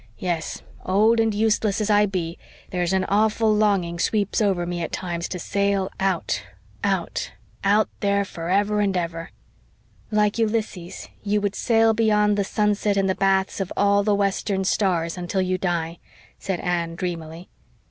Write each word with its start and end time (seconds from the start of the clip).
Yes, 0.17 0.63
old 0.83 1.19
and 1.19 1.31
useless 1.31 1.79
as 1.79 1.91
I 1.91 2.07
be, 2.07 2.39
there's 2.71 2.91
an 2.91 3.03
awful 3.05 3.53
longing 3.53 3.99
sweeps 3.99 4.41
over 4.41 4.65
me 4.65 4.81
at 4.81 4.91
times 4.91 5.29
to 5.29 5.37
sail 5.37 5.91
out 5.99 6.41
out 6.83 7.33
out 7.63 7.87
there 7.99 8.25
forever 8.25 8.79
and 8.79 8.97
ever." 8.97 9.29
"Like 10.09 10.39
Ulysses, 10.39 11.07
you 11.21 11.39
would 11.41 11.53
'Sail 11.53 11.93
beyond 11.93 12.35
the 12.35 12.43
sunset 12.43 12.97
and 12.97 13.07
the 13.07 13.13
baths 13.13 13.59
Of 13.59 13.71
all 13.77 14.01
the 14.01 14.15
western 14.15 14.63
stars 14.63 15.19
until 15.19 15.43
you 15.43 15.59
die,'" 15.59 15.99
said 16.39 16.59
Anne 16.61 16.95
dreamily. 16.95 17.49